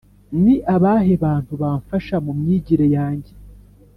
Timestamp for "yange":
2.95-3.31